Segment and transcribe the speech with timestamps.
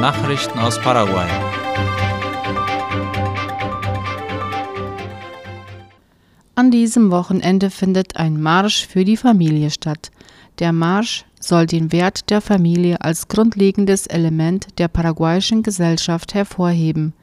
[0.00, 1.26] Nachrichten aus Paraguay.
[6.54, 10.10] An diesem Wochenende findet ein Marsch für die Familie statt.
[10.58, 17.14] Der Marsch soll den Wert der Familie als grundlegendes Element der paraguayischen Gesellschaft hervorheben.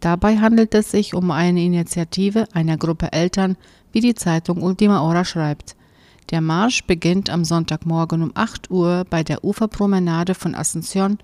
[0.00, 3.58] Dabei handelt es sich um eine Initiative einer Gruppe Eltern,
[3.92, 5.76] wie die Zeitung Ultima Hora schreibt.
[6.30, 11.18] Der Marsch beginnt am Sonntagmorgen um 8 Uhr bei der Uferpromenade von Asunción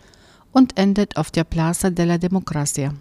[0.53, 2.95] und endet auf der Plaza de la Democracia.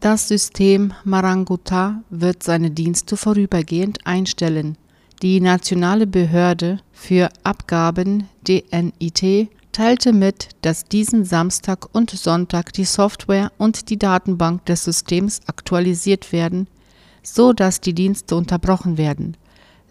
[0.00, 4.76] Das System Maranguta wird seine Dienste vorübergehend einstellen.
[5.22, 13.50] Die nationale Behörde für Abgaben DNIT teilte mit, dass diesen Samstag und Sonntag die Software
[13.58, 16.66] und die Datenbank des Systems aktualisiert werden,
[17.22, 19.36] so dass die Dienste unterbrochen werden.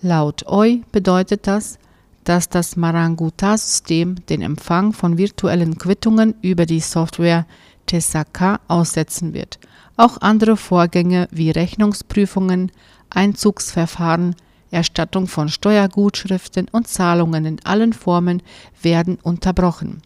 [0.02, 1.78] Laut OI bedeutet das,
[2.26, 7.46] dass das Maranguta-System den Empfang von virtuellen Quittungen über die Software
[7.86, 9.60] Tesaka aussetzen wird.
[9.96, 12.72] Auch andere Vorgänge wie Rechnungsprüfungen,
[13.10, 14.36] Einzugsverfahren,
[14.72, 18.42] Erstattung von Steuergutschriften und Zahlungen in allen Formen
[18.82, 20.02] werden unterbrochen.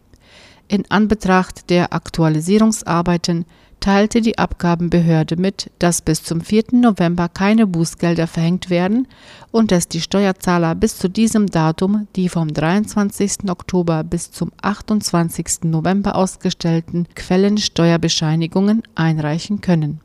[0.68, 3.46] In Anbetracht der Aktualisierungsarbeiten
[3.80, 6.64] teilte die Abgabenbehörde mit, dass bis zum 4.
[6.72, 9.08] November keine Bußgelder verhängt werden
[9.50, 13.48] und dass die Steuerzahler bis zu diesem Datum die vom 23.
[13.48, 15.64] Oktober bis zum 28.
[15.64, 20.00] November ausgestellten Quellensteuerbescheinigungen einreichen können.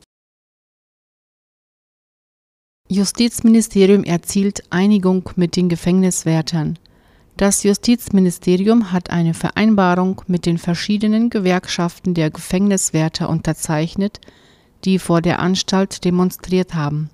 [2.87, 6.77] Justizministerium erzielt Einigung mit den Gefängniswärtern.
[7.37, 14.21] Das Justizministerium hat eine Vereinbarung mit den verschiedenen Gewerkschaften der Gefängniswärter unterzeichnet,
[14.85, 17.09] die vor der Anstalt demonstriert haben.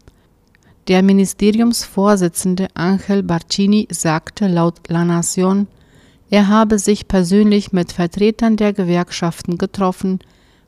[0.87, 5.65] Der Ministeriumsvorsitzende Angel Barcini sagte laut La Nación,
[6.29, 10.19] er habe sich persönlich mit Vertretern der Gewerkschaften getroffen,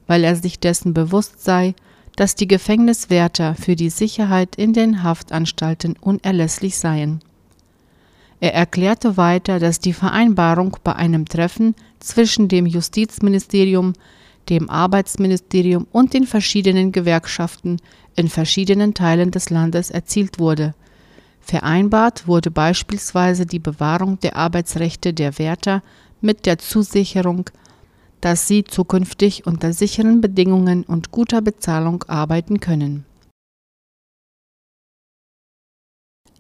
[0.08, 1.76] weil er sich dessen bewusst sei,
[2.16, 7.22] dass die Gefängniswärter für die Sicherheit in den Haftanstalten unerlässlich seien.
[8.44, 13.94] Er erklärte weiter, dass die Vereinbarung bei einem Treffen zwischen dem Justizministerium,
[14.50, 17.78] dem Arbeitsministerium und den verschiedenen Gewerkschaften
[18.18, 20.74] in verschiedenen Teilen des Landes erzielt wurde.
[21.40, 25.82] Vereinbart wurde beispielsweise die Bewahrung der Arbeitsrechte der Wärter
[26.20, 27.50] mit der Zusicherung,
[28.20, 33.06] dass sie zukünftig unter sicheren Bedingungen und guter Bezahlung arbeiten können.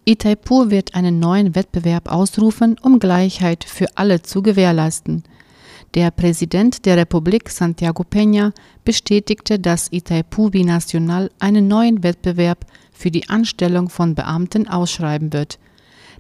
[0.05, 5.23] Itaipu wird einen neuen Wettbewerb ausrufen, um Gleichheit für alle zu gewährleisten.
[5.93, 8.51] Der Präsident der Republik Santiago Peña
[8.83, 15.57] bestätigte, dass Itaipu Binacional einen neuen Wettbewerb für die Anstellung von Beamten ausschreiben wird.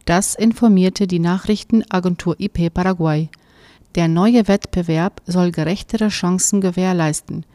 [0.05, 3.29] Das informierte die Nachrichtenagentur IP Paraguay.
[3.95, 7.45] Der neue Wettbewerb soll gerechtere Chancen gewährleisten.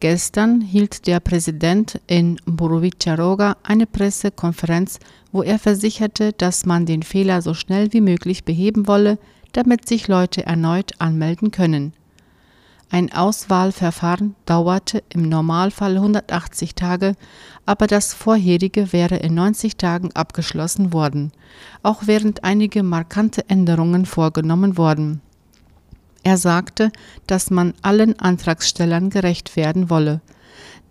[0.00, 5.00] Gestern hielt der Präsident in Borovicharoga eine Pressekonferenz,
[5.32, 9.18] wo er versicherte, dass man den Fehler so schnell wie möglich beheben wolle,
[9.52, 11.94] damit sich Leute erneut anmelden können.
[12.90, 17.14] Ein Auswahlverfahren dauerte im Normalfall 180 Tage,
[17.66, 21.32] aber das vorherige wäre in 90 Tagen abgeschlossen worden,
[21.82, 25.20] auch während einige markante Änderungen vorgenommen wurden.
[26.22, 26.90] Er sagte,
[27.26, 30.20] dass man allen Antragstellern gerecht werden wolle.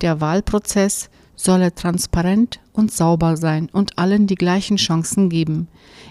[0.00, 5.68] Der Wahlprozess solle transparent und sauber sein und allen die gleichen Chancen geben.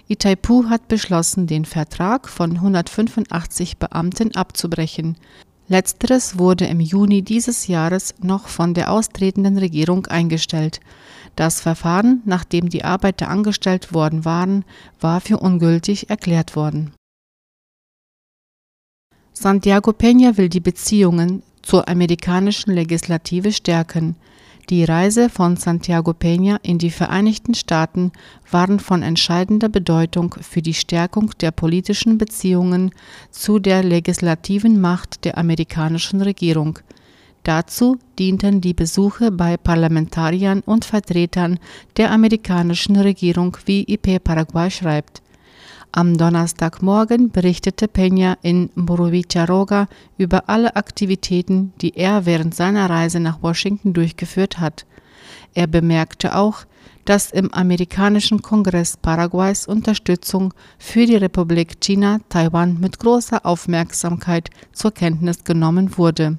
[0.08, 5.16] Itaipu hat beschlossen, den Vertrag von 185 Beamten abzubrechen.
[5.68, 10.80] Letzteres wurde im Juni dieses Jahres noch von der austretenden Regierung eingestellt.
[11.36, 14.64] Das Verfahren, nachdem die Arbeiter angestellt worden waren,
[14.98, 16.94] war für ungültig erklärt worden.
[19.40, 24.16] Santiago Peña will die Beziehungen zur amerikanischen Legislative stärken.
[24.68, 28.10] Die Reise von Santiago Peña in die Vereinigten Staaten
[28.50, 32.90] waren von entscheidender Bedeutung für die Stärkung der politischen Beziehungen
[33.30, 36.80] zu der legislativen Macht der amerikanischen Regierung.
[37.44, 41.60] Dazu dienten die Besuche bei Parlamentariern und Vertretern
[41.96, 45.22] der amerikanischen Regierung, wie IP Paraguay schreibt.
[45.92, 49.88] Am Donnerstagmorgen berichtete Peña in Borovicharoga
[50.18, 54.86] über alle Aktivitäten, die er während seiner Reise nach Washington durchgeführt hat.
[55.54, 56.66] Er bemerkte auch,
[57.06, 64.92] dass im amerikanischen Kongress Paraguays Unterstützung für die Republik China Taiwan mit großer Aufmerksamkeit zur
[64.92, 66.38] Kenntnis genommen wurde.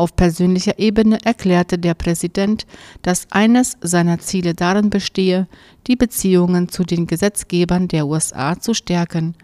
[0.00, 2.64] Auf persönlicher Ebene erklärte der Präsident,
[3.02, 5.46] dass eines seiner Ziele darin bestehe,
[5.86, 9.34] die Beziehungen zu den Gesetzgebern der USA zu stärken.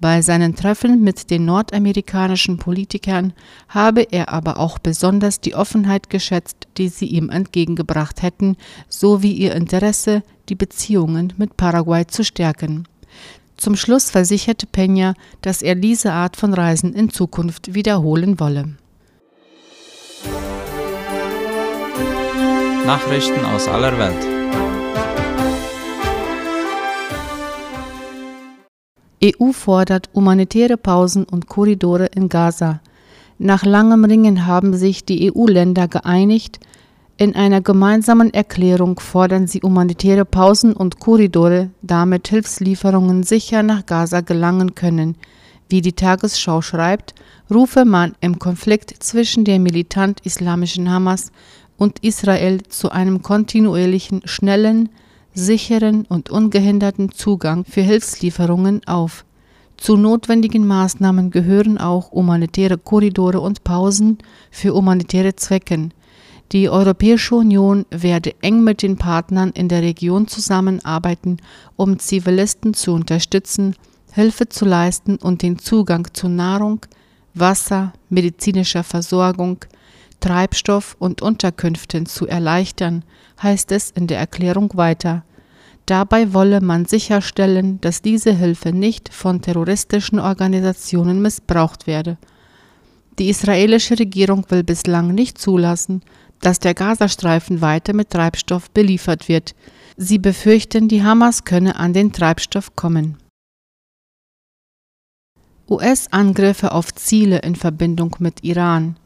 [0.00, 3.34] Bei seinen Treffen mit den nordamerikanischen Politikern
[3.68, 8.56] habe er aber auch besonders die Offenheit geschätzt, die sie ihm entgegengebracht hätten,
[8.88, 12.88] sowie ihr Interesse, die Beziehungen mit Paraguay zu stärken.
[13.58, 15.12] Zum Schluss versicherte Peña,
[15.42, 18.70] dass er diese Art von Reisen in Zukunft wiederholen wolle.
[22.88, 24.22] Nachrichten aus aller Welt.
[29.22, 32.80] EU fordert humanitäre Pausen und Korridore in Gaza.
[33.36, 36.60] Nach langem Ringen haben sich die EU-Länder geeinigt.
[37.18, 44.22] In einer gemeinsamen Erklärung fordern sie humanitäre Pausen und Korridore, damit Hilfslieferungen sicher nach Gaza
[44.22, 45.16] gelangen können.
[45.68, 47.14] Wie die Tagesschau schreibt,
[47.50, 51.30] rufe man im Konflikt zwischen der militant-islamischen Hamas
[51.78, 54.90] und Israel zu einem kontinuierlichen, schnellen,
[55.32, 59.24] sicheren und ungehinderten Zugang für Hilfslieferungen auf.
[59.76, 64.18] Zu notwendigen Maßnahmen gehören auch humanitäre Korridore und Pausen
[64.50, 65.94] für humanitäre Zwecken.
[66.50, 71.36] Die Europäische Union werde eng mit den Partnern in der Region zusammenarbeiten,
[71.76, 73.76] um Zivilisten zu unterstützen,
[74.12, 76.80] Hilfe zu leisten und den Zugang zu Nahrung,
[77.34, 79.58] Wasser, medizinischer Versorgung,
[80.20, 83.04] Treibstoff und Unterkünften zu erleichtern,
[83.42, 85.24] heißt es in der Erklärung weiter.
[85.86, 92.18] Dabei wolle man sicherstellen, dass diese Hilfe nicht von terroristischen Organisationen missbraucht werde.
[93.18, 96.02] Die israelische Regierung will bislang nicht zulassen,
[96.40, 99.54] dass der Gazastreifen weiter mit Treibstoff beliefert wird.
[99.96, 103.16] Sie befürchten, die Hamas könne an den Treibstoff kommen.
[105.68, 108.96] US-Angriffe auf Ziele in Verbindung mit Iran.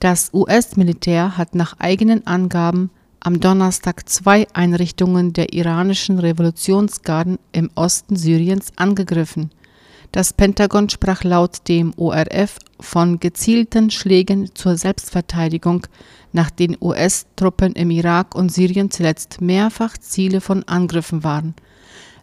[0.00, 8.14] Das US-Militär hat nach eigenen Angaben am Donnerstag zwei Einrichtungen der iranischen Revolutionsgarden im Osten
[8.14, 9.50] Syriens angegriffen.
[10.12, 15.86] Das Pentagon sprach laut dem ORF von gezielten Schlägen zur Selbstverteidigung,
[16.32, 21.54] nach den US-Truppen im Irak und Syrien zuletzt mehrfach Ziele von Angriffen waren.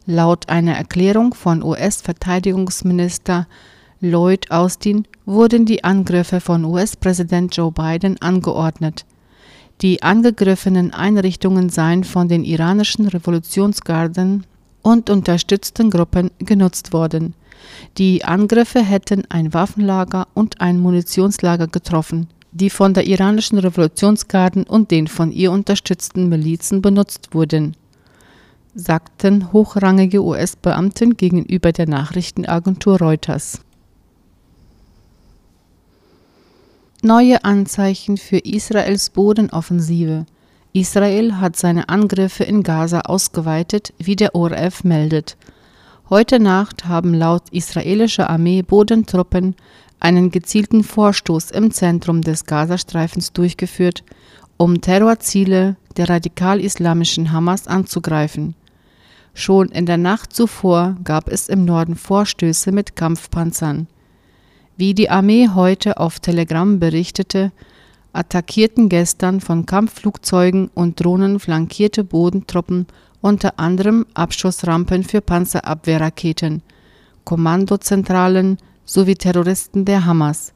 [0.06, 3.48] Laut einer Erklärung von US-Verteidigungsminister
[4.02, 9.06] Lloyd Austin wurden die Angriffe von US-Präsident Joe Biden angeordnet.
[9.82, 14.46] Die angegriffenen Einrichtungen seien von den iranischen Revolutionsgarden
[14.82, 17.34] und unterstützten Gruppen genutzt worden.
[17.98, 24.92] Die Angriffe hätten ein Waffenlager und ein Munitionslager getroffen, die von der iranischen Revolutionsgarden und
[24.92, 27.76] den von ihr unterstützten Milizen benutzt wurden,
[28.76, 33.65] sagten hochrangige US-Beamten gegenüber der Nachrichtenagentur Reuters.
[37.06, 40.26] Neue Anzeichen für Israels Bodenoffensive.
[40.74, 45.38] Israel hat seine Angriffe in Gaza ausgeweitet, wie der ORF meldet.
[46.10, 49.56] Heute Nacht haben laut israelischer Armee Bodentruppen
[50.00, 54.04] einen gezielten Vorstoß im Zentrum des Gazastreifens durchgeführt,
[54.58, 58.56] um Terrorziele der radikal-islamischen Hamas anzugreifen.
[59.36, 63.86] Schon in der Nacht zuvor gab es im Norden Vorstöße mit Kampfpanzern.
[64.78, 67.54] Wie die Armee heute auf Telegram berichtete,
[68.12, 72.88] attackierten gestern von Kampfflugzeugen und Drohnen flankierte Bodentruppen
[73.22, 76.62] unter anderem Abschussrampen für Panzerabwehrraketen,
[77.24, 80.54] Kommandozentralen sowie Terroristen der Hamas.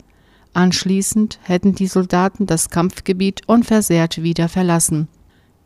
[0.54, 5.08] Anschließend hätten die Soldaten das Kampfgebiet unversehrt wieder verlassen.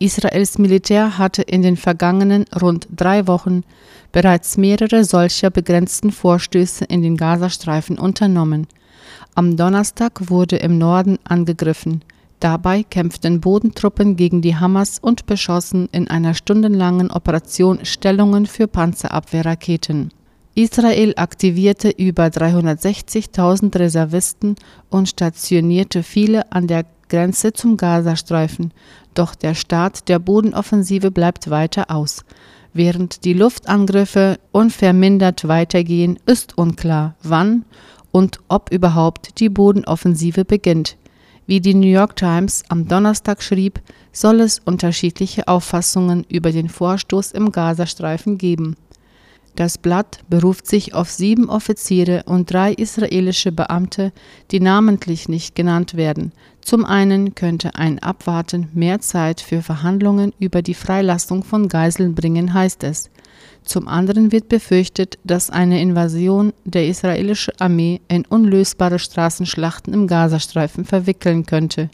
[0.04, 3.62] Israels Militär hatte in den vergangenen rund drei Wochen
[4.12, 8.66] bereits mehrere solcher begrenzten Vorstöße in den Gazastreifen unternommen.
[9.34, 12.02] Am Donnerstag wurde im Norden angegriffen.
[12.38, 20.10] Dabei kämpften Bodentruppen gegen die Hamas und beschossen in einer stundenlangen Operation Stellungen für Panzerabwehrraketen.
[20.56, 24.54] Israel aktivierte über 360.000 Reservisten
[24.88, 28.72] und stationierte viele an der Grenze zum Gazastreifen,
[29.14, 32.24] doch der Start der Bodenoffensive bleibt weiter aus.
[32.72, 37.64] Während die Luftangriffe unvermindert weitergehen, ist unklar, wann
[38.12, 40.96] und ob überhaupt die Bodenoffensive beginnt.
[41.46, 43.80] Wie die New York Times am Donnerstag schrieb,
[44.12, 48.76] soll es unterschiedliche Auffassungen über den Vorstoß im Gazastreifen geben.
[49.56, 54.12] Das Blatt beruft sich auf sieben Offiziere und drei israelische Beamte,
[54.50, 56.32] die namentlich nicht genannt werden.
[56.60, 62.52] Zum einen könnte ein Abwarten mehr Zeit für Verhandlungen über die Freilassung von Geiseln bringen,
[62.52, 63.10] heißt es.
[63.64, 70.84] Zum anderen wird befürchtet, dass eine Invasion der israelischen Armee in unlösbare Straßenschlachten im Gazastreifen
[70.84, 71.90] verwickeln könnte.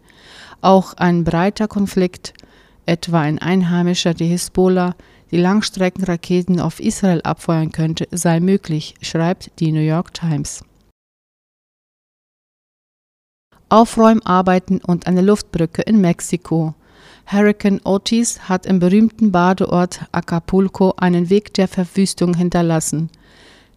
[0.63, 2.33] Auch ein breiter Konflikt,
[2.87, 4.95] etwa ein Einheimischer der Hisbollah,
[5.31, 10.65] die Langstreckenraketen auf Israel abfeuern könnte, sei möglich, schreibt die New York Times.
[13.69, 16.75] Aufräumarbeiten und eine Luftbrücke in Mexiko.
[17.27, 23.11] Hurricane Otis hat im berühmten Badeort Acapulco einen Weg der Verwüstung hinterlassen.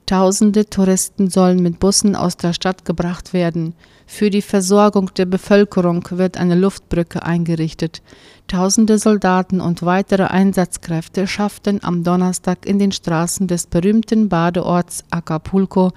[0.06, 3.74] Tausende Touristen sollen mit Bussen aus der Stadt gebracht werden.
[4.06, 8.02] Für die Versorgung der Bevölkerung wird eine Luftbrücke eingerichtet.
[8.48, 15.94] Tausende Soldaten und weitere Einsatzkräfte schafften am Donnerstag in den Straßen des berühmten Badeorts Acapulco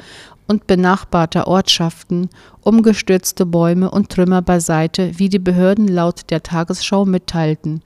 [0.47, 7.83] und benachbarter Ortschaften umgestürzte Bäume und Trümmer beiseite, wie die Behörden laut der Tagesschau mitteilten.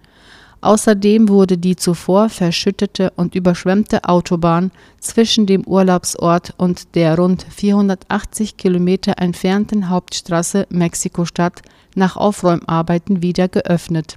[0.62, 8.58] Außerdem wurde die zuvor verschüttete und überschwemmte Autobahn zwischen dem Urlaubsort und der rund 480
[8.58, 11.62] Kilometer entfernten Hauptstraße Mexiko-Stadt
[11.94, 14.16] nach Aufräumarbeiten wieder geöffnet.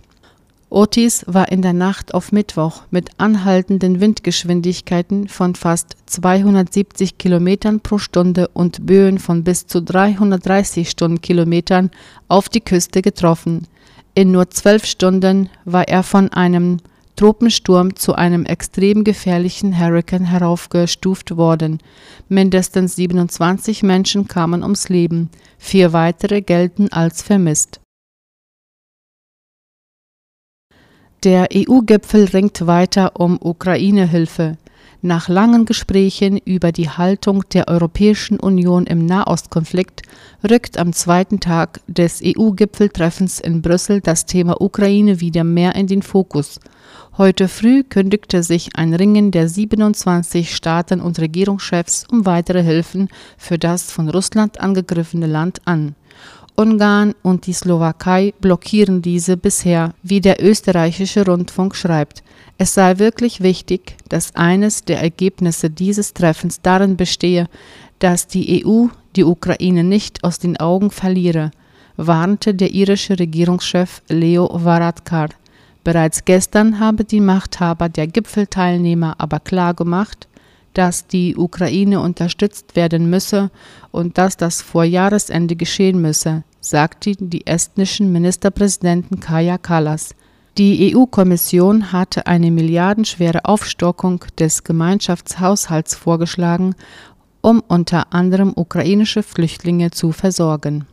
[0.70, 8.00] Otis war in der Nacht auf Mittwoch mit anhaltenden Windgeschwindigkeiten von fast 270 Kilometern pro
[8.00, 11.92] Stunde und Böen von bis zu 330 Stundenkilometern
[12.28, 13.68] auf die Küste getroffen
[14.15, 16.77] in nur zwölf Stunden war er von einem
[17.15, 21.79] Tropensturm zu einem extrem gefährlichen Hurrikan heraufgestuft worden.
[22.27, 27.79] Mindestens 27 Menschen kamen ums Leben, vier weitere gelten als vermisst.
[31.24, 34.58] Der EU-Gipfel ringt weiter um Ukraine-Hilfe.
[35.06, 40.04] Nach langen Gesprächen über die Haltung der Europäischen Union im Nahostkonflikt
[40.50, 46.04] rückt am zweiten Tag des EU-Gipfeltreffens in Brüssel das Thema Ukraine wieder mehr in den
[46.04, 46.62] Fokus.
[47.18, 53.60] Heute früh kündigte sich ein Ringen der 27 Staaten und Regierungschefs um weitere Hilfen für
[53.60, 55.96] das von Russland angegriffene Land an.
[56.56, 62.24] Ungarn und die Slowakei blockieren diese bisher, wie der österreichische Rundfunk schreibt.
[62.60, 67.48] Es sei wirklich wichtig, dass eines der Ergebnisse dieses Treffens darin bestehe,
[67.98, 71.52] dass die EU die Ukraine nicht aus den Augen verliere,
[71.98, 75.30] warnte der irische Regierungschef Leo Varadkar.
[75.84, 80.28] Bereits gestern habe die Machthaber der Gipfelteilnehmer aber klargemacht,
[80.74, 83.51] dass die Ukraine unterstützt werden müsse
[83.92, 90.15] und dass das vor Jahresende geschehen müsse, sagte die estnischen Ministerpräsidenten Kaja Kallas.
[90.58, 96.75] Die EU-Kommission hatte eine milliardenschwere Aufstockung des Gemeinschaftshaushalts vorgeschlagen,
[97.42, 100.86] um unter anderem ukrainische Flüchtlinge zu versorgen.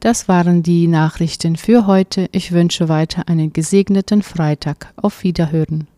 [0.00, 2.28] Das waren die Nachrichten für heute.
[2.32, 4.94] Ich wünsche weiter einen gesegneten Freitag.
[4.96, 5.88] Auf Wiederhören.